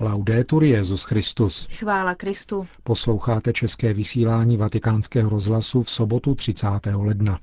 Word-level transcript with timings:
Laudetur 0.00 0.64
Jezus 0.64 1.04
Christus. 1.04 1.68
Chvála 1.70 2.14
Kristu. 2.14 2.66
Posloucháte 2.82 3.52
české 3.52 3.92
vysílání 3.94 4.56
Vatikánského 4.56 5.30
rozhlasu 5.30 5.82
v 5.82 5.90
sobotu 5.90 6.34
30. 6.34 6.66
ledna. 6.94 7.38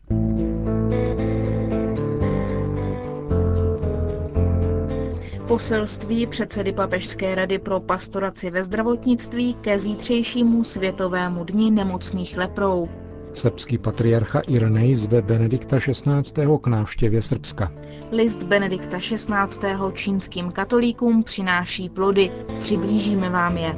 Poselství 5.47 6.28
předsedy 6.28 6.73
Papežské 6.73 7.36
rady 7.36 7.60
pro 7.60 7.80
pastoraci 7.80 8.50
ve 8.50 8.64
zdravotnictví 8.64 9.54
ke 9.54 9.80
zítřejšímu 9.80 10.64
Světovému 10.64 11.44
dni 11.44 11.72
nemocných 11.72 12.38
leprou. 12.38 12.90
Srbský 13.36 13.77
patriarcha 13.77 14.39
Irenej 14.39 14.95
zve 14.95 15.21
Benedikta 15.21 15.77
XVI. 15.79 16.57
k 16.61 16.67
návštěvě 16.67 17.21
Srbska. 17.21 17.71
List 18.11 18.43
Benedikta 18.43 18.99
XVI. 18.99 19.73
čínským 19.93 20.52
katolíkům 20.52 21.23
přináší 21.23 21.89
plody. 21.89 22.31
Přiblížíme 22.59 23.29
vám 23.29 23.57
je. 23.57 23.76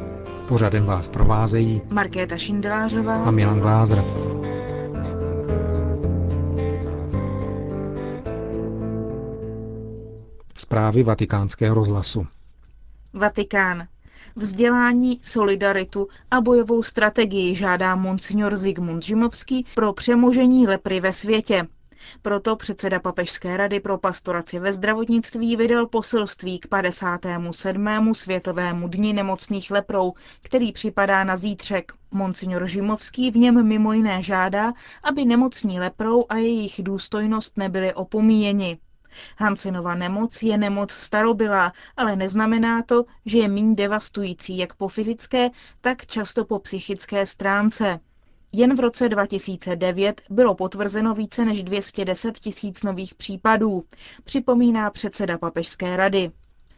Pořadem 0.48 0.86
vás 0.86 1.08
provázejí 1.08 1.82
Markéta 1.90 2.38
Šindelářová 2.38 3.16
a 3.16 3.32
Milan 3.32 3.60
Glázer. 3.60 4.04
Zprávy 10.56 11.04
vatikánského 11.04 11.76
rozhlasu. 11.76 12.28
Vatikán. 13.14 13.88
Vzdělání, 14.36 15.20
solidaritu 15.22 16.08
a 16.32 16.42
bojovou 16.42 16.84
strategii 16.84 17.56
žádá 17.56 17.96
monsignor 17.96 18.56
Zigmund 18.56 19.04
Žimovský 19.04 19.66
pro 19.76 19.94
přemožení 19.94 20.68
lepry 20.68 21.00
ve 21.00 21.14
světě. 21.14 21.68
Proto 22.22 22.56
předseda 22.56 23.00
Papežské 23.00 23.58
rady 23.58 23.80
pro 23.80 23.98
pastoraci 23.98 24.60
ve 24.60 24.72
zdravotnictví 24.72 25.56
vydal 25.56 25.88
poselství 25.88 26.60
k 26.60 26.68
57. 26.68 28.14
Světovému 28.14 28.88
dni 28.88 29.14
nemocných 29.14 29.72
leprou, 29.72 30.14
který 30.42 30.72
připadá 30.72 31.24
na 31.24 31.36
zítřek. 31.36 31.92
Monsignor 32.12 32.68
Žimovský 32.68 33.32
v 33.32 33.38
něm 33.38 33.68
mimo 33.68 33.94
jiné 33.94 34.24
žádá, 34.24 34.74
aby 35.04 35.26
nemocní 35.26 35.80
leprou 35.80 36.26
a 36.30 36.36
jejich 36.38 36.84
důstojnost 36.84 37.58
nebyly 37.58 37.94
opomíjeni. 37.94 38.78
Hansenova 39.38 39.96
nemoc 39.96 40.44
je 40.44 40.58
nemoc 40.58 40.92
starobylá, 40.92 41.74
ale 41.98 42.16
neznamená 42.16 42.84
to, 42.84 43.06
že 43.26 43.38
je 43.38 43.48
méně 43.48 43.76
devastující 43.76 44.58
jak 44.58 44.74
po 44.74 44.88
fyzické, 44.88 45.50
tak 45.82 46.06
často 46.06 46.46
po 46.46 46.60
psychické 46.60 47.26
stránce. 47.26 48.00
Jen 48.52 48.76
v 48.76 48.80
roce 48.80 49.10
2009 49.10 50.22
bylo 50.30 50.56
potvrzeno 50.56 51.14
více 51.14 51.46
než 51.46 51.64
210 51.64 52.40
tisíc 52.40 52.84
nových 52.84 53.16
případů, 53.16 53.84
připomíná 54.24 54.92
předseda 54.92 55.38
Papežské 55.38 55.98
rady. 55.98 56.32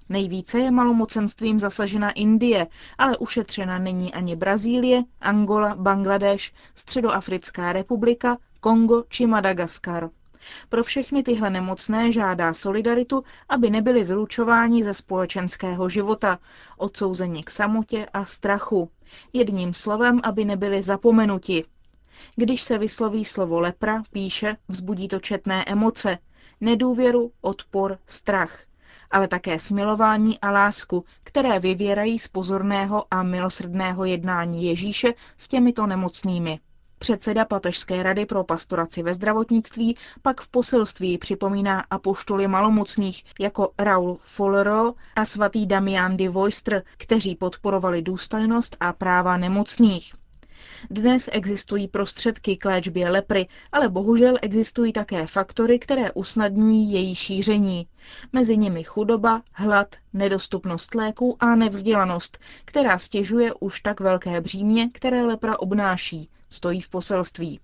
Nejvíce 0.09 0.59
je 0.59 0.71
malomocenstvím 0.71 1.59
zasažena 1.59 2.11
Indie, 2.11 2.67
ale 2.97 3.17
ušetřena 3.17 3.79
není 3.79 4.13
ani 4.13 4.35
Brazílie, 4.35 5.03
Angola, 5.21 5.75
Bangladeš, 5.75 6.53
Středoafrická 6.75 7.73
republika, 7.73 8.37
Kongo 8.59 9.03
či 9.09 9.27
Madagaskar. 9.27 10.09
Pro 10.69 10.83
všechny 10.83 11.23
tyhle 11.23 11.49
nemocné 11.49 12.11
žádá 12.11 12.53
solidaritu, 12.53 13.23
aby 13.49 13.69
nebyli 13.69 14.03
vylučováni 14.03 14.83
ze 14.83 14.93
společenského 14.93 15.89
života, 15.89 16.39
odsouzeni 16.77 17.43
k 17.43 17.49
samotě 17.49 18.05
a 18.13 18.25
strachu. 18.25 18.91
Jedním 19.33 19.73
slovem, 19.73 20.19
aby 20.23 20.45
nebyli 20.45 20.81
zapomenuti. 20.81 21.65
Když 22.35 22.61
se 22.61 22.77
vysloví 22.77 23.25
slovo 23.25 23.59
lepra, 23.59 24.03
píše, 24.11 24.57
vzbudí 24.67 25.07
to 25.07 25.19
četné 25.19 25.65
emoce, 25.67 26.17
nedůvěru, 26.61 27.31
odpor, 27.41 27.97
strach, 28.07 28.59
ale 29.11 29.27
také 29.27 29.59
smilování 29.59 30.39
a 30.39 30.51
lásku, 30.51 31.05
které 31.23 31.59
vyvěrají 31.59 32.19
z 32.19 32.27
pozorného 32.27 33.05
a 33.11 33.23
milosrdného 33.23 34.05
jednání 34.05 34.65
Ježíše 34.65 35.13
s 35.37 35.47
těmito 35.47 35.87
nemocnými. 35.87 36.59
Předseda 36.99 37.45
Papežské 37.45 38.03
rady 38.03 38.25
pro 38.25 38.43
pastoraci 38.43 39.03
ve 39.03 39.13
zdravotnictví 39.13 39.97
pak 40.21 40.41
v 40.41 40.47
poselství 40.47 41.17
připomíná 41.17 41.83
apoštoly 41.91 42.47
malomocných 42.47 43.23
jako 43.39 43.71
Raul 43.77 44.17
Follero 44.21 44.93
a 45.15 45.25
svatý 45.25 45.65
Damian 45.65 46.17
de 46.17 46.29
Voistr, 46.29 46.81
kteří 46.97 47.35
podporovali 47.35 48.01
důstojnost 48.01 48.77
a 48.79 48.93
práva 48.93 49.37
nemocných. 49.37 50.13
Dnes 50.89 51.29
existují 51.31 51.87
prostředky 51.87 52.57
k 52.57 52.65
léčbě 52.65 53.09
lepry, 53.09 53.47
ale 53.71 53.89
bohužel 53.89 54.37
existují 54.41 54.93
také 54.93 55.27
faktory, 55.27 55.79
které 55.79 56.11
usnadňují 56.11 56.91
její 56.91 57.15
šíření. 57.15 57.87
Mezi 58.33 58.57
nimi 58.57 58.83
chudoba, 58.83 59.41
hlad, 59.53 59.95
nedostupnost 60.13 60.95
léků 60.95 61.37
a 61.39 61.55
nevzdělanost, 61.55 62.37
která 62.65 62.97
stěžuje 62.97 63.53
už 63.53 63.81
tak 63.81 63.99
velké 63.99 64.41
břímě, 64.41 64.89
které 64.93 65.25
lepra 65.25 65.59
obnáší, 65.59 66.29
stojí 66.49 66.81
v 66.81 66.89
poselství. 66.89 67.59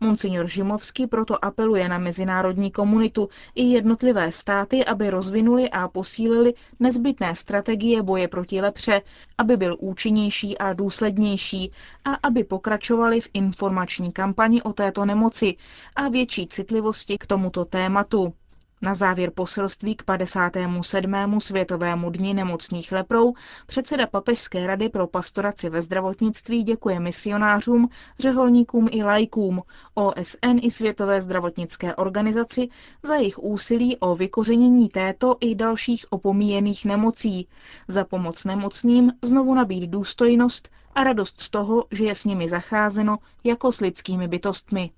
Monsignor 0.00 0.46
Žimovský 0.46 1.06
proto 1.06 1.44
apeluje 1.44 1.88
na 1.88 1.98
mezinárodní 1.98 2.70
komunitu 2.70 3.28
i 3.54 3.62
jednotlivé 3.64 4.32
státy, 4.32 4.84
aby 4.84 5.10
rozvinuli 5.10 5.70
a 5.70 5.88
posílili 5.88 6.54
nezbytné 6.80 7.34
strategie 7.34 8.02
boje 8.02 8.28
proti 8.28 8.60
lepře, 8.60 9.02
aby 9.38 9.56
byl 9.56 9.76
účinnější 9.80 10.58
a 10.58 10.72
důslednější 10.72 11.72
a 12.04 12.14
aby 12.14 12.44
pokračovali 12.44 13.20
v 13.20 13.28
informační 13.34 14.12
kampani 14.12 14.62
o 14.62 14.72
této 14.72 15.04
nemoci 15.04 15.56
a 15.96 16.08
větší 16.08 16.46
citlivosti 16.46 17.18
k 17.18 17.26
tomuto 17.26 17.64
tématu. 17.64 18.34
Na 18.84 18.94
závěr 18.94 19.30
poselství 19.34 19.94
k 19.96 20.02
57. 20.02 21.40
Světovému 21.40 22.10
dni 22.10 22.34
nemocných 22.34 22.92
leprou 22.92 23.34
předseda 23.66 24.06
Papežské 24.06 24.66
rady 24.66 24.88
pro 24.88 25.06
pastoraci 25.06 25.68
ve 25.68 25.82
zdravotnictví 25.82 26.62
děkuje 26.62 27.00
misionářům, 27.00 27.88
řeholníkům 28.18 28.88
i 28.90 29.02
lajkům, 29.02 29.62
OSN 29.94 30.58
i 30.62 30.70
Světové 30.70 31.20
zdravotnické 31.20 31.94
organizaci 31.94 32.68
za 33.02 33.14
jejich 33.14 33.38
úsilí 33.38 33.96
o 33.96 34.14
vykořenění 34.14 34.88
této 34.88 35.36
i 35.40 35.54
dalších 35.54 36.06
opomíjených 36.10 36.84
nemocí, 36.84 37.48
za 37.88 38.04
pomoc 38.04 38.44
nemocným 38.44 39.12
znovu 39.22 39.54
nabít 39.54 39.90
důstojnost 39.90 40.68
a 40.94 41.04
radost 41.04 41.40
z 41.40 41.50
toho, 41.50 41.84
že 41.90 42.04
je 42.04 42.14
s 42.14 42.24
nimi 42.24 42.48
zacházeno 42.48 43.18
jako 43.44 43.72
s 43.72 43.80
lidskými 43.80 44.28
bytostmi. 44.28 44.90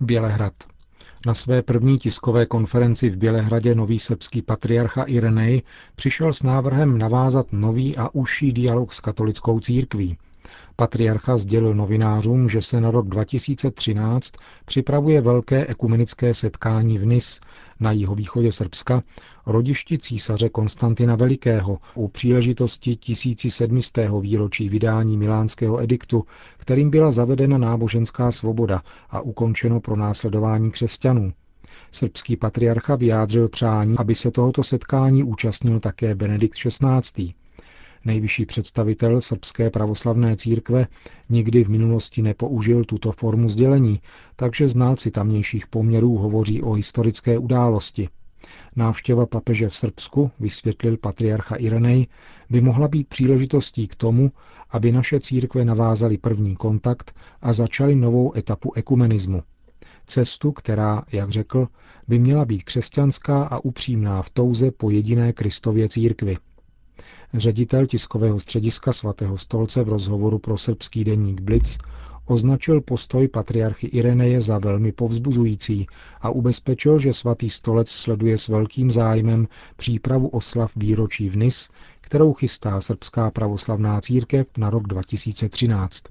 Bělehrad. 0.00 0.71
Na 1.26 1.34
své 1.34 1.62
první 1.62 1.98
tiskové 1.98 2.46
konferenci 2.46 3.10
v 3.10 3.16
Bělehradě 3.16 3.74
nový 3.74 3.98
srbský 3.98 4.42
patriarcha 4.42 5.02
Irenej 5.02 5.62
přišel 5.96 6.32
s 6.32 6.42
návrhem 6.42 6.98
navázat 6.98 7.46
nový 7.52 7.96
a 7.96 8.08
užší 8.12 8.52
dialog 8.52 8.92
s 8.92 9.00
katolickou 9.00 9.60
církví. 9.60 10.18
Patriarcha 10.76 11.36
sdělil 11.36 11.74
novinářům, 11.74 12.48
že 12.48 12.62
se 12.62 12.80
na 12.80 12.90
rok 12.90 13.08
2013 13.08 14.32
připravuje 14.64 15.20
velké 15.20 15.66
ekumenické 15.66 16.34
setkání 16.34 16.98
v 16.98 17.06
Nis 17.06 17.40
na 17.80 17.92
jihovýchodě 17.92 18.52
Srbska, 18.52 19.02
rodišti 19.46 19.98
císaře 19.98 20.48
Konstantina 20.48 21.16
Velikého 21.16 21.78
u 21.94 22.08
příležitosti 22.08 22.96
1700. 22.96 23.98
výročí 24.20 24.68
vydání 24.68 25.16
milánského 25.16 25.82
ediktu, 25.82 26.24
kterým 26.56 26.90
byla 26.90 27.10
zavedena 27.10 27.58
náboženská 27.58 28.32
svoboda 28.32 28.82
a 29.10 29.20
ukončeno 29.20 29.80
pro 29.80 29.96
následování 29.96 30.70
křesťanů. 30.70 31.32
Srbský 31.92 32.36
patriarcha 32.36 32.96
vyjádřil 32.96 33.48
přání, 33.48 33.98
aby 33.98 34.14
se 34.14 34.30
tohoto 34.30 34.62
setkání 34.62 35.22
účastnil 35.22 35.80
také 35.80 36.14
Benedikt 36.14 36.54
XVI. 36.54 37.34
Nejvyšší 38.04 38.46
představitel 38.46 39.20
srbské 39.20 39.70
pravoslavné 39.70 40.36
církve 40.36 40.86
nikdy 41.28 41.64
v 41.64 41.68
minulosti 41.68 42.22
nepoužil 42.22 42.84
tuto 42.84 43.12
formu 43.12 43.48
sdělení, 43.48 44.00
takže 44.36 44.68
znalci 44.68 45.10
tamnějších 45.10 45.66
poměrů 45.66 46.16
hovoří 46.16 46.62
o 46.62 46.72
historické 46.72 47.38
události. 47.38 48.08
Návštěva 48.76 49.26
papeže 49.26 49.68
v 49.68 49.76
Srbsku, 49.76 50.30
vysvětlil 50.40 50.96
patriarcha 50.96 51.56
Irenej, 51.56 52.06
by 52.50 52.60
mohla 52.60 52.88
být 52.88 53.08
příležitostí 53.08 53.88
k 53.88 53.94
tomu, 53.94 54.32
aby 54.70 54.92
naše 54.92 55.20
církve 55.20 55.64
navázaly 55.64 56.18
první 56.18 56.56
kontakt 56.56 57.14
a 57.42 57.52
začaly 57.52 57.94
novou 57.94 58.36
etapu 58.36 58.72
ekumenismu. 58.74 59.42
Cestu, 60.06 60.52
která, 60.52 61.02
jak 61.12 61.30
řekl, 61.30 61.68
by 62.08 62.18
měla 62.18 62.44
být 62.44 62.62
křesťanská 62.62 63.44
a 63.44 63.58
upřímná 63.58 64.22
v 64.22 64.30
touze 64.30 64.70
po 64.70 64.90
jediné 64.90 65.32
Kristově 65.32 65.88
církvi– 65.88 66.36
Ředitel 67.34 67.86
tiskového 67.86 68.40
střediska 68.40 68.92
svatého 68.92 69.38
stolce 69.38 69.82
v 69.84 69.88
rozhovoru 69.88 70.38
pro 70.38 70.58
srbský 70.58 71.04
deník 71.04 71.40
Blitz 71.40 71.78
označil 72.26 72.80
postoj 72.80 73.28
patriarchy 73.28 73.86
Ireneje 73.86 74.40
za 74.40 74.58
velmi 74.58 74.92
povzbuzující 74.92 75.86
a 76.20 76.30
ubezpečil, 76.30 76.98
že 76.98 77.12
svatý 77.12 77.50
stolec 77.50 77.88
sleduje 77.90 78.38
s 78.38 78.48
velkým 78.48 78.90
zájmem 78.90 79.48
přípravu 79.76 80.28
oslav 80.28 80.72
výročí 80.76 81.28
v 81.28 81.36
Nis, 81.36 81.68
kterou 82.00 82.32
chystá 82.32 82.80
srbská 82.80 83.30
pravoslavná 83.30 84.00
církev 84.00 84.46
na 84.56 84.70
rok 84.70 84.86
2013. 84.86 86.02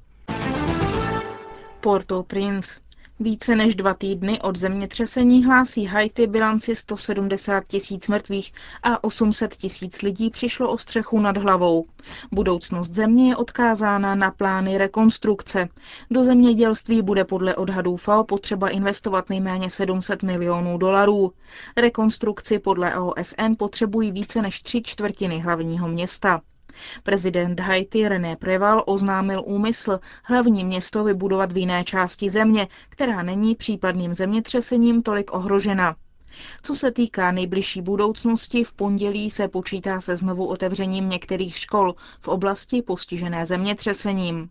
Porto 1.81 2.23
Prince 2.23 2.79
Více 3.21 3.55
než 3.55 3.75
dva 3.75 3.93
týdny 3.93 4.41
od 4.41 4.55
zemětřesení 4.57 5.45
hlásí 5.45 5.85
Haiti 5.85 6.27
bilanci 6.27 6.75
170 6.75 7.63
tisíc 7.67 8.07
mrtvých 8.07 8.53
a 8.83 9.03
800 9.03 9.55
tisíc 9.55 10.01
lidí 10.01 10.29
přišlo 10.29 10.71
o 10.71 10.77
střechu 10.77 11.19
nad 11.19 11.37
hlavou. 11.37 11.85
Budoucnost 12.31 12.89
země 12.89 13.29
je 13.29 13.35
odkázána 13.35 14.15
na 14.15 14.31
plány 14.31 14.77
rekonstrukce. 14.77 15.69
Do 16.11 16.23
zemědělství 16.23 17.01
bude 17.01 17.25
podle 17.25 17.55
odhadů 17.55 17.95
FAO 17.97 18.23
potřeba 18.23 18.69
investovat 18.69 19.29
nejméně 19.29 19.69
700 19.69 20.23
milionů 20.23 20.77
dolarů. 20.77 21.33
Rekonstrukci 21.77 22.59
podle 22.59 22.99
OSN 22.99 23.55
potřebují 23.57 24.11
více 24.11 24.41
než 24.41 24.59
tři 24.61 24.81
čtvrtiny 24.81 25.39
hlavního 25.39 25.87
města. 25.87 26.41
Prezident 27.03 27.59
Haiti 27.59 28.07
René 28.07 28.35
Preval 28.35 28.83
oznámil 28.87 29.43
úmysl 29.45 29.99
hlavní 30.23 30.63
město 30.63 31.03
vybudovat 31.03 31.51
v 31.51 31.57
jiné 31.57 31.83
části 31.83 32.29
země, 32.29 32.67
která 32.89 33.23
není 33.23 33.55
případným 33.55 34.13
zemětřesením 34.13 35.03
tolik 35.03 35.33
ohrožena. 35.33 35.95
Co 36.61 36.75
se 36.75 36.91
týká 36.91 37.31
nejbližší 37.31 37.81
budoucnosti, 37.81 38.63
v 38.63 38.73
pondělí 38.73 39.29
se 39.29 39.47
počítá 39.47 40.01
se 40.01 40.17
znovu 40.17 40.45
otevřením 40.45 41.09
některých 41.09 41.57
škol 41.57 41.95
v 42.21 42.27
oblasti 42.27 42.81
postižené 42.81 43.45
zemětřesením. 43.45 44.49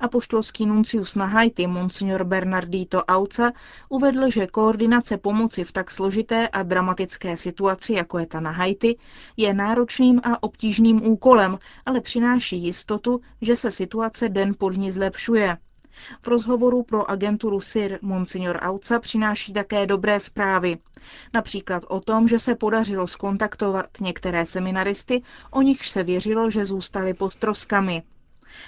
Apoštolský 0.00 0.66
nuncius 0.66 1.14
na 1.14 1.26
Haiti, 1.26 1.66
monsignor 1.66 2.24
Bernardito 2.24 3.04
Auca, 3.04 3.52
uvedl, 3.88 4.30
že 4.30 4.46
koordinace 4.46 5.16
pomoci 5.16 5.64
v 5.64 5.72
tak 5.72 5.90
složité 5.90 6.48
a 6.48 6.62
dramatické 6.62 7.36
situaci, 7.36 7.92
jako 7.94 8.18
je 8.18 8.26
ta 8.26 8.40
na 8.40 8.50
Haiti, 8.50 8.96
je 9.36 9.54
náročným 9.54 10.20
a 10.24 10.42
obtížným 10.42 11.06
úkolem, 11.06 11.58
ale 11.86 12.00
přináší 12.00 12.62
jistotu, 12.62 13.20
že 13.40 13.56
se 13.56 13.70
situace 13.70 14.28
den 14.28 14.54
po 14.58 14.70
dní 14.70 14.90
zlepšuje. 14.90 15.56
V 16.22 16.28
rozhovoru 16.28 16.82
pro 16.82 17.10
agenturu 17.10 17.60
SIR 17.60 17.98
Monsignor 18.02 18.58
Auca 18.62 18.98
přináší 18.98 19.52
také 19.52 19.86
dobré 19.86 20.20
zprávy. 20.20 20.78
Například 21.34 21.84
o 21.88 22.00
tom, 22.00 22.28
že 22.28 22.38
se 22.38 22.54
podařilo 22.54 23.06
skontaktovat 23.06 23.86
některé 24.00 24.46
seminaristy, 24.46 25.22
o 25.50 25.62
nichž 25.62 25.90
se 25.90 26.02
věřilo, 26.02 26.50
že 26.50 26.64
zůstali 26.64 27.14
pod 27.14 27.34
troskami. 27.34 28.02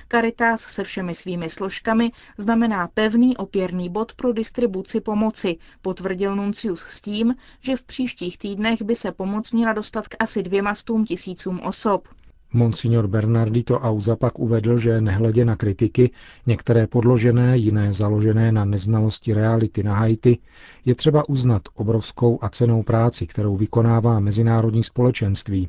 Caritas 0.09 0.61
se 0.61 0.85
všemi 0.85 1.15
svými 1.15 1.49
složkami 1.49 2.11
znamená 2.39 2.89
pevný 2.89 3.37
opěrný 3.37 3.89
bod 3.89 4.13
pro 4.15 4.33
distribuci 4.33 5.01
pomoci, 5.01 5.57
potvrdil 5.83 6.37
Nuncius 6.37 6.81
s 6.81 7.01
tím, 7.01 7.35
že 7.61 7.77
v 7.77 7.83
příštích 7.83 8.39
týdnech 8.39 8.83
by 8.83 8.95
se 8.95 9.13
pomoc 9.13 9.53
měla 9.53 9.73
dostat 9.73 10.09
k 10.09 10.17
asi 10.19 10.43
dvěma 10.43 10.75
stům 10.75 11.05
tisícům 11.05 11.61
osob. 11.61 12.09
Monsignor 12.55 13.09
Bernardito 13.09 13.81
Auza 13.81 14.17
pak 14.17 14.39
uvedl, 14.39 14.79
že 14.79 15.01
nehledě 15.01 15.45
na 15.45 15.57
kritiky, 15.57 16.11
některé 16.47 16.87
podložené, 16.87 17.59
jiné 17.59 17.93
založené 17.93 18.53
na 18.53 18.65
neznalosti 18.65 19.35
reality 19.35 19.83
na 19.83 19.95
Haiti, 19.95 20.39
je 20.85 20.95
třeba 20.95 21.29
uznat 21.29 21.63
obrovskou 21.75 22.39
a 22.43 22.49
cenou 22.49 22.83
práci, 22.83 23.27
kterou 23.27 23.57
vykonává 23.57 24.21
mezinárodní 24.21 24.83
společenství. 24.83 25.69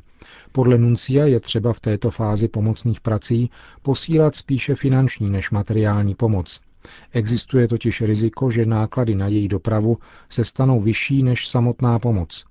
Podle 0.52 0.78
Nuncia 0.78 1.26
je 1.26 1.40
třeba 1.40 1.72
v 1.72 1.80
této 1.80 2.10
fázi 2.10 2.48
pomocných 2.48 3.00
prací 3.00 3.50
posílat 3.82 4.36
spíše 4.36 4.74
finanční 4.74 5.30
než 5.30 5.50
materiální 5.50 6.14
pomoc. 6.14 6.60
Existuje 7.12 7.68
totiž 7.68 8.00
riziko, 8.00 8.50
že 8.50 8.66
náklady 8.66 9.14
na 9.14 9.28
její 9.28 9.48
dopravu 9.48 9.98
se 10.30 10.44
stanou 10.44 10.80
vyšší 10.80 11.22
než 11.22 11.48
samotná 11.48 11.98
pomoc. 11.98 12.44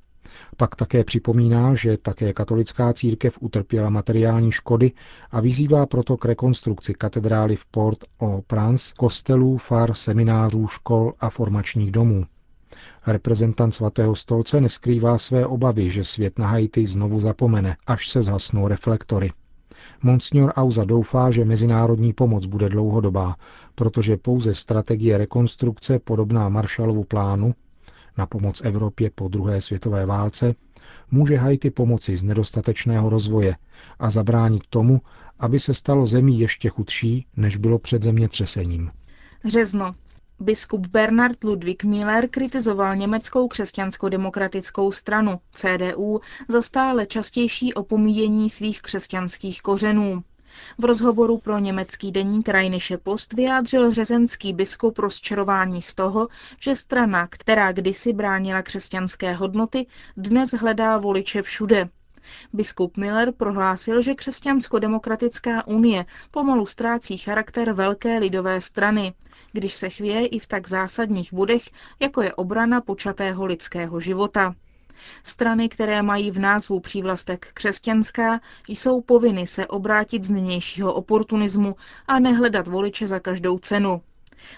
Pak 0.57 0.75
také 0.75 1.03
připomíná, 1.03 1.75
že 1.75 1.97
také 1.97 2.33
katolická 2.33 2.93
církev 2.93 3.37
utrpěla 3.41 3.89
materiální 3.89 4.51
škody 4.51 4.91
a 5.31 5.39
vyzývá 5.39 5.85
proto 5.85 6.17
k 6.17 6.25
rekonstrukci 6.25 6.93
katedrály 6.93 7.55
v 7.55 7.65
Port 7.65 7.99
au 8.21 8.41
Prince, 8.41 8.93
kostelů, 8.97 9.57
far, 9.57 9.93
seminářů, 9.93 10.67
škol 10.67 11.13
a 11.19 11.29
formačních 11.29 11.91
domů. 11.91 12.25
Reprezentant 13.07 13.75
svatého 13.75 14.15
stolce 14.15 14.61
neskrývá 14.61 15.17
své 15.17 15.45
obavy, 15.45 15.89
že 15.89 16.03
svět 16.03 16.39
na 16.39 16.47
Haiti 16.47 16.85
znovu 16.85 17.19
zapomene, 17.19 17.77
až 17.87 18.09
se 18.09 18.21
zhasnou 18.21 18.67
reflektory. 18.67 19.31
Monsignor 20.03 20.53
Auza 20.55 20.83
doufá, 20.83 21.31
že 21.31 21.45
mezinárodní 21.45 22.13
pomoc 22.13 22.45
bude 22.45 22.69
dlouhodobá, 22.69 23.35
protože 23.75 24.17
pouze 24.17 24.53
strategie 24.53 25.17
rekonstrukce 25.17 25.99
podobná 25.99 26.49
Marshallovu 26.49 27.03
plánu 27.03 27.53
na 28.17 28.25
pomoc 28.25 28.61
Evropě 28.61 29.11
po 29.15 29.27
druhé 29.27 29.61
světové 29.61 30.05
válce, 30.05 30.55
může 31.11 31.35
Haiti 31.37 31.69
pomoci 31.69 32.17
z 32.17 32.23
nedostatečného 32.23 33.09
rozvoje 33.09 33.55
a 33.99 34.09
zabránit 34.09 34.63
tomu, 34.69 35.01
aby 35.39 35.59
se 35.59 35.73
stalo 35.73 36.05
zemí 36.05 36.39
ještě 36.39 36.69
chudší, 36.69 37.25
než 37.37 37.57
bylo 37.57 37.79
před 37.79 38.01
zemětřesením. 38.03 38.91
Řezno. 39.45 39.93
Biskup 40.39 40.87
Bernard 40.87 41.43
Ludwig 41.43 41.83
Miller 41.83 42.27
kritizoval 42.29 42.95
německou 42.95 43.47
křesťansko-demokratickou 43.47 44.91
stranu 44.91 45.39
CDU 45.51 46.19
za 46.49 46.61
stále 46.61 47.05
častější 47.05 47.73
opomíjení 47.73 48.49
svých 48.49 48.81
křesťanských 48.81 49.61
kořenů. 49.61 50.23
V 50.77 50.85
rozhovoru 50.85 51.37
pro 51.37 51.59
německý 51.59 52.11
deník 52.11 52.49
Rheinische 52.49 52.97
Post 52.97 53.33
vyjádřil 53.33 53.93
řezenský 53.93 54.53
biskup 54.53 54.99
rozčarování 54.99 55.81
z 55.81 55.95
toho, 55.95 56.27
že 56.59 56.75
strana, 56.75 57.27
která 57.27 57.71
kdysi 57.71 58.13
bránila 58.13 58.61
křesťanské 58.61 59.33
hodnoty, 59.33 59.85
dnes 60.17 60.51
hledá 60.51 60.97
voliče 60.97 61.41
všude. 61.41 61.89
Biskup 62.53 62.97
Miller 62.97 63.31
prohlásil, 63.31 64.01
že 64.01 64.13
křesťansko-demokratická 64.13 65.67
unie 65.67 66.05
pomalu 66.31 66.65
ztrácí 66.65 67.17
charakter 67.17 67.73
velké 67.73 68.19
lidové 68.19 68.61
strany, 68.61 69.13
když 69.51 69.73
se 69.73 69.89
chvěje 69.89 70.27
i 70.27 70.39
v 70.39 70.47
tak 70.47 70.67
zásadních 70.67 71.33
bodech, 71.33 71.63
jako 71.99 72.21
je 72.21 72.33
obrana 72.33 72.81
počatého 72.81 73.45
lidského 73.45 73.99
života. 73.99 74.55
Strany, 75.23 75.69
které 75.69 76.01
mají 76.01 76.31
v 76.31 76.39
názvu 76.39 76.79
přívlastek 76.79 77.47
křesťanská, 77.53 78.39
jsou 78.67 79.01
povinny 79.01 79.47
se 79.47 79.67
obrátit 79.67 80.23
z 80.23 80.29
nynějšího 80.29 80.93
oportunismu 80.93 81.75
a 82.07 82.19
nehledat 82.19 82.67
voliče 82.67 83.07
za 83.07 83.19
každou 83.19 83.59
cenu. 83.59 84.01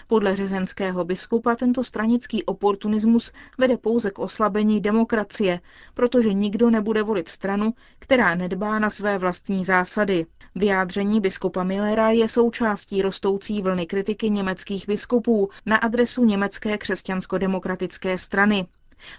Podle 0.06 0.36
řezenského 0.36 1.04
biskupa 1.04 1.56
tento 1.56 1.84
stranický 1.84 2.44
oportunismus 2.44 3.32
vede 3.58 3.76
pouze 3.76 4.10
k 4.10 4.18
oslabení 4.18 4.80
demokracie, 4.80 5.60
protože 5.94 6.32
nikdo 6.32 6.70
nebude 6.70 7.02
volit 7.02 7.28
stranu, 7.28 7.74
která 7.98 8.34
nedbá 8.34 8.78
na 8.78 8.90
své 8.90 9.18
vlastní 9.18 9.64
zásady. 9.64 10.26
Vyjádření 10.54 11.20
biskupa 11.20 11.62
Millera 11.64 12.10
je 12.10 12.28
součástí 12.28 13.02
rostoucí 13.02 13.62
vlny 13.62 13.86
kritiky 13.86 14.30
německých 14.30 14.86
biskupů 14.86 15.48
na 15.66 15.76
adresu 15.76 16.24
německé 16.24 16.78
křesťansko-demokratické 16.78 18.18
strany. 18.18 18.66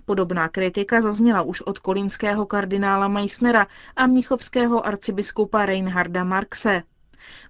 Podobná 0.06 0.50
kritika 0.50 1.02
zazněla 1.02 1.42
už 1.42 1.62
od 1.62 1.80
kolínského 1.80 2.46
kardinála 2.46 3.08
Meissnera 3.08 3.68
a 3.96 4.08
mnichovského 4.08 4.86
arcibiskupa 4.86 5.66
Reinharda 5.66 6.24
Marxe. 6.24 6.84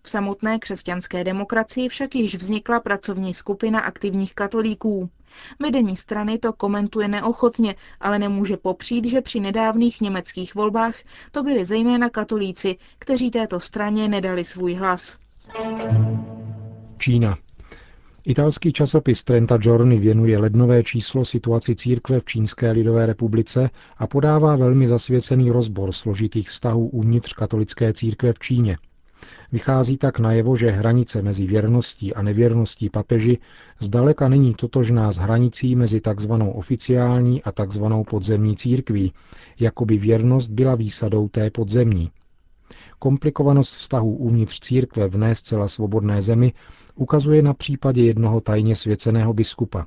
V 0.04 0.10
samotné 0.10 0.60
křesťanské 0.60 1.24
demokracii 1.24 1.90
však 1.90 2.16
již 2.16 2.36
vznikla 2.36 2.80
pracovní 2.80 3.34
skupina 3.34 3.80
aktivních 3.80 4.36
katolíků. 4.36 5.10
Vedení 5.60 5.96
strany 5.96 6.38
to 6.38 6.54
komentuje 6.54 7.08
neochotně, 7.08 7.76
ale 8.00 8.20
nemůže 8.20 8.58
popřít, 8.58 9.06
že 9.06 9.22
při 9.22 9.40
nedávných 9.40 10.02
německých 10.02 10.56
volbách 10.56 10.96
to 11.32 11.44
byli 11.44 11.66
zejména 11.66 12.10
katolíci, 12.10 12.78
kteří 13.00 13.32
této 13.32 13.60
straně 13.60 14.08
nedali 14.08 14.44
svůj 14.44 14.74
hlas. 14.74 15.18
Čína. 16.98 17.38
Italský 18.28 18.74
časopis 18.74 19.24
Trenta 19.24 19.58
Giorni 19.58 20.00
věnuje 20.00 20.38
lednové 20.38 20.84
číslo 20.84 21.26
situaci 21.26 21.76
církve 21.76 22.20
v 22.20 22.26
Čínské 22.26 22.72
lidové 22.72 23.06
republice 23.06 23.70
a 23.98 24.08
podává 24.08 24.56
velmi 24.56 24.88
zasvěcený 24.88 25.52
rozbor 25.52 25.92
složitých 25.92 26.50
vztahů 26.50 26.88
uvnitř 26.88 27.34
katolické 27.34 27.94
církve 27.94 28.34
v 28.34 28.40
Číně. 28.40 28.78
Vychází 29.52 29.98
tak 29.98 30.20
najevo, 30.20 30.56
že 30.56 30.72
hranice 30.72 31.22
mezi 31.22 31.46
věrností 31.46 32.14
a 32.14 32.22
nevěrností 32.22 32.90
papeži 32.90 33.38
zdaleka 33.80 34.30
není 34.30 34.54
totožná 34.54 35.12
s 35.12 35.18
hranicí 35.18 35.76
mezi 35.76 36.02
tzv. 36.02 36.32
oficiální 36.34 37.44
a 37.44 37.52
tzv. 37.52 37.84
podzemní 38.10 38.56
církví, 38.56 39.14
jako 39.60 39.86
by 39.86 39.98
věrnost 39.98 40.52
byla 40.52 40.76
výsadou 40.76 41.28
té 41.28 41.50
podzemní. 41.50 42.12
Komplikovanost 43.00 43.74
vztahů 43.74 44.16
uvnitř 44.16 44.60
církve 44.60 45.08
v 45.08 45.18
ne 45.18 45.36
zcela 45.36 45.68
svobodné 45.68 46.22
zemi 46.22 46.54
ukazuje 46.98 47.42
na 47.42 47.54
případě 47.54 48.04
jednoho 48.04 48.42
tajně 48.42 48.76
svěceného 48.76 49.34
biskupa. 49.34 49.86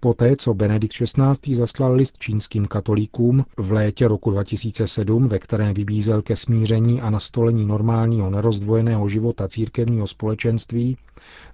Poté, 0.00 0.36
co 0.36 0.54
Benedikt 0.54 0.94
XVI. 0.94 1.54
zaslal 1.54 1.94
list 1.94 2.18
čínským 2.18 2.66
katolíkům 2.66 3.44
v 3.56 3.72
létě 3.72 4.08
roku 4.08 4.30
2007, 4.30 5.28
ve 5.28 5.38
kterém 5.38 5.74
vybízel 5.74 6.22
ke 6.22 6.36
smíření 6.36 7.00
a 7.00 7.10
nastolení 7.10 7.66
normálního 7.66 8.30
nerozdvojeného 8.30 9.08
života 9.08 9.48
církevního 9.48 10.06
společenství, 10.06 10.96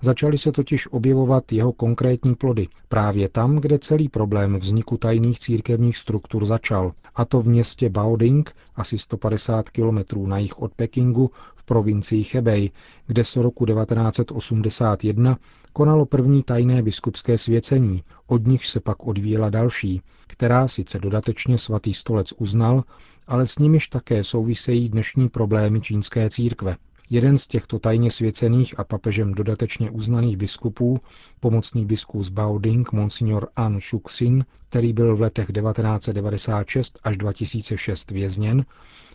začaly 0.01 0.39
se 0.39 0.53
totiž 0.53 0.93
objevovat 0.93 1.53
jeho 1.53 1.73
konkrétní 1.73 2.35
plody 2.35 2.69
právě 2.89 3.29
tam, 3.29 3.57
kde 3.57 3.79
celý 3.79 4.09
problém 4.09 4.57
vzniku 4.57 4.97
tajných 4.97 5.39
církevních 5.39 5.99
struktur 5.99 6.45
začal, 6.45 6.93
a 7.15 7.25
to 7.25 7.41
v 7.41 7.49
městě 7.49 7.89
Baoding, 7.89 8.53
asi 8.77 8.99
150 8.99 9.71
kilometrů 9.71 10.27
na 10.27 10.39
jih 10.39 10.59
od 10.59 10.75
Pekingu 10.75 11.31
v 11.55 11.65
provincii 11.65 12.27
Hebei, 12.33 12.71
kde 13.07 13.25
se 13.25 13.43
roku 13.43 13.67
1981 13.67 15.39
konalo 15.75 16.07
první 16.07 16.43
tajné 16.43 16.83
biskupské 16.83 17.39
svěcení, 17.39 18.05
od 18.27 18.47
nich 18.47 18.67
se 18.67 18.81
pak 18.81 19.07
odvíjela 19.07 19.51
další, 19.51 20.03
která 20.27 20.69
sice 20.69 20.99
dodatečně 20.99 21.59
svatý 21.59 21.95
stolec 21.95 22.33
uznal, 22.37 22.85
ale 23.27 23.47
s 23.47 23.59
nimiž 23.59 23.89
také 23.89 24.25
souvisejí 24.25 24.89
dnešní 24.89 25.29
problémy 25.29 25.81
čínské 25.81 26.31
církve. 26.31 26.77
Jeden 27.11 27.39
z 27.39 27.47
těchto 27.47 27.79
tajně 27.79 28.11
svěcených 28.11 28.79
a 28.79 28.85
papežem 28.85 29.35
dodatečně 29.35 29.91
uznaných 29.91 30.37
biskupů, 30.37 31.01
pomocný 31.41 31.85
biskup 31.85 32.23
z 32.23 32.29
Baoding, 32.29 32.93
monsignor 32.93 33.49
An 33.57 33.81
Shuxin, 33.81 34.45
který 34.69 34.93
byl 34.93 35.17
v 35.17 35.21
letech 35.21 35.53
1996 35.53 36.99
až 37.05 37.17
2006 37.17 38.11
vězněn, 38.11 38.65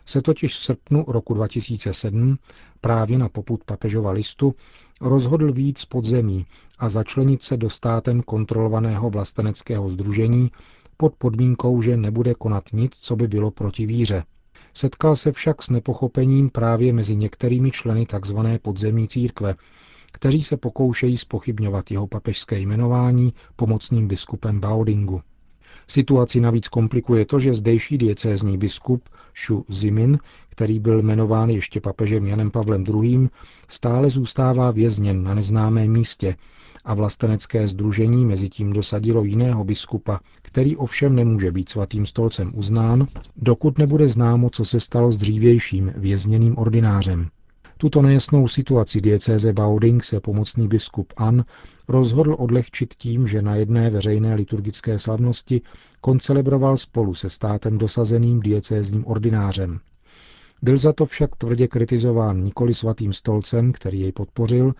se 0.06 0.22
totiž 0.22 0.54
v 0.54 0.58
srpnu 0.58 1.06
roku 1.08 1.34
2007 1.34 2.38
právě 2.82 3.18
na 3.18 3.30
poput 3.30 3.64
papežova 3.64 4.12
listu 4.12 4.56
rozhodl 5.02 5.54
víc 5.54 5.86
podzemí 5.86 6.46
a 6.80 6.90
začlenit 6.90 7.44
se 7.44 7.58
do 7.58 7.70
státem 7.70 8.22
kontrolovaného 8.22 9.10
vlasteneckého 9.10 9.90
združení 9.90 10.52
pod 10.98 11.16
podmínkou, 11.16 11.82
že 11.82 11.98
nebude 11.98 12.34
konat 12.34 12.64
nic, 12.74 12.92
co 13.00 13.16
by 13.16 13.28
bylo 13.28 13.52
proti 13.52 13.86
víře. 13.86 14.24
Setkal 14.74 15.16
se 15.16 15.32
však 15.32 15.62
s 15.64 15.70
nepochopením 15.70 16.50
právě 16.50 16.94
mezi 16.94 17.16
některými 17.16 17.72
členy 17.72 18.06
tzv. 18.06 18.38
podzemní 18.62 19.08
církve, 19.08 19.56
kteří 20.12 20.42
se 20.42 20.58
pokoušejí 20.58 21.18
spochybňovat 21.18 21.92
jeho 21.92 22.08
papežské 22.08 22.60
jmenování 22.60 23.34
pomocným 23.56 24.08
biskupem 24.08 24.60
Baodingu. 24.60 25.22
Situaci 25.90 26.40
navíc 26.42 26.68
komplikuje 26.68 27.26
to, 27.26 27.40
že 27.40 27.54
zdejší 27.54 27.98
diecézní 27.98 28.58
biskup 28.58 29.10
Shu 29.46 29.66
Zimin, 29.70 30.18
který 30.50 30.80
byl 30.80 31.02
jmenován 31.02 31.50
ještě 31.50 31.82
papežem 31.82 32.26
Janem 32.26 32.52
Pavlem 32.52 32.84
II., 33.04 33.30
stále 33.68 34.10
zůstává 34.10 34.72
vězněn 34.72 35.24
na 35.24 35.34
neznámém 35.34 35.92
místě 35.92 36.36
a 36.86 36.94
vlastenecké 36.94 37.68
združení 37.68 38.26
mezi 38.26 38.50
tím 38.50 38.74
dosadilo 38.74 39.24
jiného 39.24 39.64
biskupa, 39.64 40.20
který 40.42 40.78
ovšem 40.78 41.16
nemůže 41.16 41.52
být 41.52 41.70
svatým 41.70 42.06
stolcem 42.06 42.52
uznán, 42.56 43.08
dokud 43.36 43.78
nebude 43.78 44.08
známo, 44.08 44.50
co 44.50 44.66
se 44.66 44.80
stalo 44.80 45.12
s 45.12 45.18
dřívějším 45.18 45.94
vězněným 45.98 46.58
ordinářem. 46.58 47.30
Tuto 47.82 48.02
nejasnou 48.02 48.48
situaci 48.48 49.02
diecéze 49.02 49.54
Bauding 49.54 50.04
se 50.04 50.20
pomocný 50.20 50.68
biskup 50.68 51.14
An 51.18 51.46
rozhodl 51.88 52.36
odlehčit 52.40 52.94
tím, 52.94 53.28
že 53.28 53.42
na 53.42 53.56
jedné 53.56 53.90
veřejné 53.90 54.36
liturgické 54.36 55.00
slavnosti 55.00 55.62
koncelebroval 56.02 56.78
spolu 56.78 57.14
se 57.14 57.30
státem 57.30 57.78
dosazeným 57.78 58.40
diecézním 58.40 59.08
ordinářem. 59.08 59.80
Byl 60.62 60.78
za 60.78 60.94
to 60.94 61.06
však 61.06 61.36
tvrdě 61.36 61.68
kritizován 61.68 62.44
nikoli 62.44 62.74
svatým 62.74 63.14
stolcem, 63.14 63.72
který 63.72 64.00
jej 64.00 64.12
podpořil, 64.12 64.74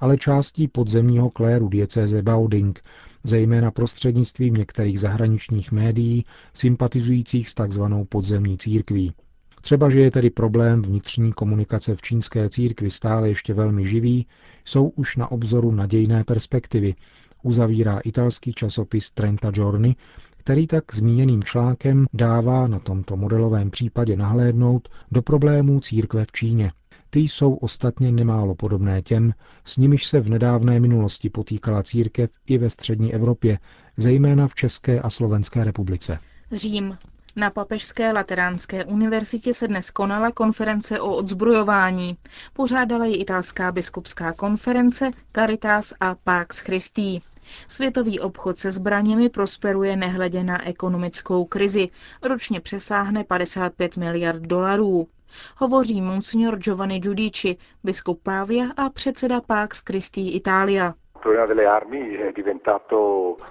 ale 0.00 0.16
částí 0.16 0.68
podzemního 0.68 1.30
kléru 1.30 1.68
diecéze 1.68 2.22
Bauding, 2.22 2.80
zejména 3.24 3.70
prostřednictvím 3.70 4.54
některých 4.54 5.00
zahraničních 5.00 5.72
médií 5.72 6.24
sympatizujících 6.54 7.48
s 7.48 7.54
tzv. 7.54 7.82
podzemní 8.08 8.58
církví. 8.58 9.14
Třeba, 9.64 9.90
že 9.90 10.00
je 10.00 10.10
tedy 10.10 10.30
problém 10.30 10.82
vnitřní 10.82 11.32
komunikace 11.32 11.96
v 11.96 12.02
čínské 12.02 12.48
církvi 12.48 12.90
stále 12.90 13.28
ještě 13.28 13.54
velmi 13.54 13.86
živý, 13.86 14.26
jsou 14.64 14.88
už 14.88 15.16
na 15.16 15.30
obzoru 15.30 15.70
nadějné 15.70 16.24
perspektivy, 16.24 16.94
uzavírá 17.42 17.98
italský 17.98 18.52
časopis 18.52 19.10
Trenta 19.10 19.50
Giorni, 19.50 19.96
který 20.36 20.66
tak 20.66 20.94
zmíněným 20.94 21.42
článkem 21.42 22.06
dává 22.12 22.66
na 22.66 22.78
tomto 22.78 23.16
modelovém 23.16 23.70
případě 23.70 24.16
nahlédnout 24.16 24.88
do 25.12 25.22
problémů 25.22 25.80
církve 25.80 26.24
v 26.24 26.32
Číně. 26.32 26.72
Ty 27.10 27.20
jsou 27.20 27.54
ostatně 27.54 28.12
nemálo 28.12 28.54
podobné 28.54 29.02
těm, 29.02 29.32
s 29.64 29.76
nimiž 29.76 30.06
se 30.06 30.20
v 30.20 30.30
nedávné 30.30 30.80
minulosti 30.80 31.30
potýkala 31.30 31.82
církev 31.82 32.30
i 32.46 32.58
ve 32.58 32.70
střední 32.70 33.14
Evropě, 33.14 33.58
zejména 33.96 34.48
v 34.48 34.54
České 34.54 35.00
a 35.00 35.10
Slovenské 35.10 35.64
republice. 35.64 36.18
Řím. 36.52 36.96
Na 37.36 37.50
Papežské 37.50 38.12
lateránské 38.12 38.84
univerzitě 38.84 39.54
se 39.54 39.68
dnes 39.68 39.90
konala 39.90 40.30
konference 40.30 41.00
o 41.00 41.16
odzbrojování. 41.16 42.16
Pořádala 42.52 43.04
ji 43.06 43.16
italská 43.16 43.72
biskupská 43.72 44.32
konference 44.32 45.10
Caritas 45.32 45.94
a 46.00 46.14
Pax 46.14 46.58
Christi. 46.58 47.20
Světový 47.68 48.20
obchod 48.20 48.58
se 48.58 48.70
zbraněmi 48.70 49.28
prosperuje 49.28 49.96
nehledě 49.96 50.44
na 50.44 50.66
ekonomickou 50.68 51.44
krizi. 51.44 51.88
Ročně 52.22 52.60
přesáhne 52.60 53.24
55 53.24 53.96
miliard 53.96 54.42
dolarů. 54.42 55.08
Hovoří 55.56 56.00
monsignor 56.02 56.58
Giovanni 56.58 57.00
Giudici, 57.00 57.56
biskup 57.84 58.22
Pavia 58.22 58.66
a 58.76 58.90
předseda 58.90 59.40
Pax 59.40 59.82
Christi 59.86 60.28
Italia. 60.30 60.94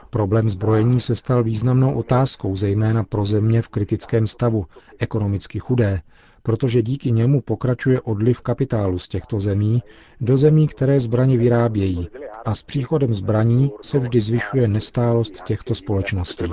Problém 0.09 0.49
zbrojení 0.49 0.99
se 0.99 1.15
stal 1.15 1.43
významnou 1.43 1.93
otázkou, 1.93 2.55
zejména 2.55 3.03
pro 3.03 3.25
země 3.25 3.61
v 3.61 3.69
kritickém 3.69 4.27
stavu, 4.27 4.65
ekonomicky 4.99 5.59
chudé, 5.59 6.01
protože 6.43 6.81
díky 6.81 7.11
němu 7.11 7.41
pokračuje 7.41 8.01
odliv 8.01 8.41
kapitálu 8.41 8.99
z 8.99 9.07
těchto 9.07 9.39
zemí 9.39 9.83
do 10.21 10.37
zemí, 10.37 10.67
které 10.67 10.99
zbraně 10.99 11.37
vyrábějí 11.37 12.09
a 12.45 12.55
s 12.55 12.63
příchodem 12.63 13.13
zbraní 13.13 13.71
se 13.81 13.99
vždy 13.99 14.21
zvyšuje 14.21 14.67
nestálost 14.67 15.43
těchto 15.43 15.75
společností. 15.75 16.45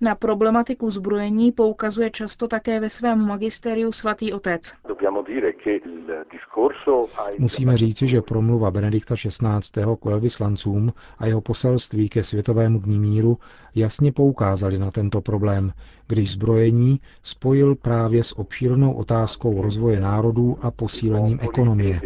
Na 0.00 0.14
problematiku 0.14 0.90
zbrojení 0.90 1.52
poukazuje 1.52 2.10
často 2.10 2.48
také 2.48 2.80
ve 2.80 2.90
svém 2.90 3.26
magisteriu 3.26 3.92
svatý 3.92 4.32
otec. 4.32 4.72
Musíme 7.38 7.76
říci, 7.76 8.06
že 8.06 8.22
promluva 8.22 8.70
Benedikta 8.70 9.14
XVI. 9.14 9.82
k 10.00 10.04
velvyslancům 10.04 10.92
a 11.18 11.26
jeho 11.26 11.40
poselství 11.40 12.08
ke 12.08 12.22
Světovému 12.22 12.78
dní 12.78 12.98
míru 12.98 13.38
jasně 13.74 14.12
poukázali 14.12 14.78
na 14.78 14.90
tento 14.90 15.20
problém, 15.20 15.72
když 16.06 16.32
zbrojení 16.32 17.00
spojil 17.22 17.74
právě 17.74 18.24
s 18.24 18.38
obšírnou 18.38 18.92
otázkou 18.92 19.62
rozvoje 19.62 20.00
národů 20.00 20.56
a 20.62 20.70
posílením 20.70 21.38
ekonomie. 21.42 22.00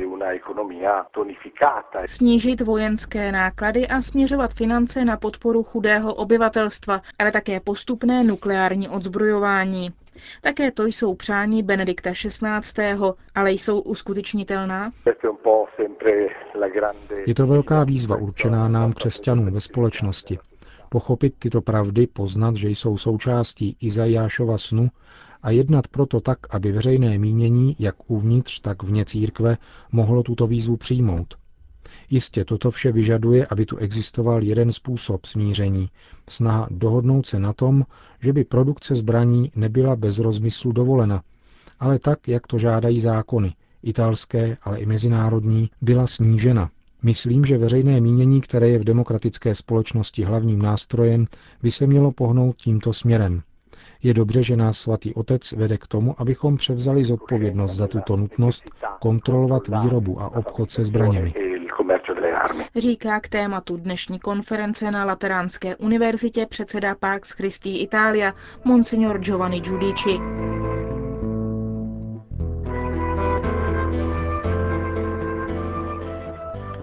Snížit 2.06 2.60
vojenské 2.60 3.32
náklady 3.32 3.88
a 3.88 4.02
směřovat 4.02 4.54
finance 4.54 5.04
na 5.04 5.16
podporu 5.16 5.62
chudého 5.62 6.14
obyvatelstva, 6.14 7.02
ale 7.18 7.32
také 7.32 7.60
postupné 7.60 8.25
nukleární 8.25 8.88
odzbrojování. 8.88 9.92
Také 10.42 10.70
to 10.70 10.87
jsou 10.87 11.14
přání 11.14 11.62
Benedikta 11.62 12.10
XVI., 12.12 12.96
ale 13.34 13.52
jsou 13.52 13.80
uskutečnitelná? 13.80 14.92
Je 17.26 17.34
to 17.34 17.46
velká 17.46 17.84
výzva 17.84 18.16
určená 18.16 18.68
nám 18.68 18.92
křesťanům 18.92 19.50
ve 19.50 19.60
společnosti. 19.60 20.38
Pochopit 20.88 21.35
tyto 21.38 21.61
pravdy, 21.61 22.07
poznat, 22.07 22.57
že 22.57 22.71
jsou 22.71 22.99
součástí 22.99 23.76
Izajášova 23.80 24.59
snu 24.59 24.90
a 25.42 25.50
jednat 25.50 25.88
proto 25.88 26.21
tak, 26.21 26.54
aby 26.54 26.73
veřejné 26.73 27.18
mínění, 27.18 27.76
jak 27.78 28.11
uvnitř, 28.11 28.61
tak 28.61 28.83
vně 28.83 29.04
církve, 29.04 29.57
mohlo 29.92 30.23
tuto 30.23 30.47
výzvu 30.47 30.76
přijmout. 30.76 31.35
Jistě 32.11 32.45
toto 32.45 32.71
vše 32.71 32.92
vyžaduje, 32.92 33.47
aby 33.47 33.66
tu 33.66 33.76
existoval 33.76 34.42
jeden 34.42 34.73
způsob 34.73 35.25
smíření, 35.26 35.90
snaha 36.28 36.68
dohodnout 36.71 37.26
se 37.26 37.38
na 37.38 37.52
tom, 37.52 37.85
že 38.21 38.33
by 38.33 38.45
produkce 38.45 38.95
zbraní 38.95 39.52
nebyla 39.57 39.97
bez 39.97 40.18
rozmyslu 40.18 40.73
dovolena, 40.73 41.23
ale 41.80 41.99
tak, 41.99 42.28
jak 42.28 42.47
to 42.47 42.59
žádají 42.59 43.00
zákony, 43.00 43.54
italské, 43.83 44.57
ale 44.62 44.78
i 44.78 44.87
mezinárodní, 44.87 45.71
byla 45.80 46.07
snížena. 46.07 46.71
Myslím, 47.02 47.45
že 47.45 47.59
veřejné 47.59 48.00
mínění, 48.00 48.40
které 48.40 48.69
je 48.69 48.78
v 48.78 48.85
demokratické 48.85 49.55
společnosti 49.55 50.25
hlavním 50.25 50.62
nástrojem, 50.62 51.26
by 51.62 51.71
se 51.71 51.87
mělo 51.87 52.12
pohnout 52.12 52.57
tímto 52.57 52.93
směrem. 52.93 53.43
Je 54.02 54.14
dobře, 54.14 54.43
že 54.43 54.57
nás 54.57 54.78
svatý 54.78 55.14
otec 55.14 55.52
vede 55.52 55.78
k 55.78 55.87
tomu, 55.87 56.14
abychom 56.21 56.57
převzali 56.57 57.05
zodpovědnost 57.05 57.76
za 57.76 57.87
tuto 57.87 58.17
nutnost 58.17 58.71
kontrolovat 59.00 59.62
výrobu 59.69 60.23
a 60.23 60.37
obchod 60.37 60.71
se 60.71 60.85
zbraněmi. 60.85 61.35
Říká 62.76 63.21
k 63.21 63.28
tématu 63.28 63.76
dnešní 63.76 64.19
konference 64.19 64.90
na 64.90 65.05
Lateránské 65.05 65.76
univerzitě 65.76 66.47
předseda 66.47 66.95
Pax 66.95 67.31
Christi 67.31 67.78
Italia, 67.78 68.35
monsignor 68.64 69.19
Giovanni 69.19 69.61
Giudici. 69.61 70.19